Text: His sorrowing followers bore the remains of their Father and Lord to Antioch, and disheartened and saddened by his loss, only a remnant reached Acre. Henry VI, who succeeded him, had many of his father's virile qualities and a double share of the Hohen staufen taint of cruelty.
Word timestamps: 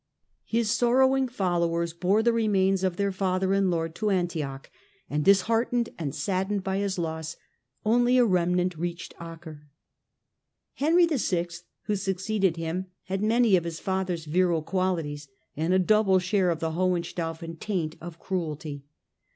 His 0.45 0.71
sorrowing 0.71 1.27
followers 1.27 1.93
bore 1.93 2.23
the 2.23 2.33
remains 2.33 2.83
of 2.83 2.97
their 2.97 3.11
Father 3.11 3.53
and 3.53 3.69
Lord 3.69 3.93
to 3.97 4.09
Antioch, 4.09 4.67
and 5.11 5.23
disheartened 5.23 5.89
and 5.99 6.15
saddened 6.15 6.63
by 6.63 6.79
his 6.79 6.97
loss, 6.97 7.37
only 7.85 8.17
a 8.17 8.25
remnant 8.25 8.75
reached 8.79 9.13
Acre. 9.21 9.67
Henry 10.73 11.05
VI, 11.05 11.49
who 11.83 11.95
succeeded 11.95 12.57
him, 12.57 12.87
had 13.03 13.21
many 13.21 13.55
of 13.55 13.63
his 13.63 13.79
father's 13.79 14.25
virile 14.25 14.63
qualities 14.63 15.27
and 15.55 15.71
a 15.71 15.77
double 15.77 16.17
share 16.17 16.49
of 16.49 16.61
the 16.61 16.71
Hohen 16.71 17.03
staufen 17.03 17.55
taint 17.59 17.95
of 18.01 18.17
cruelty. 18.17 18.83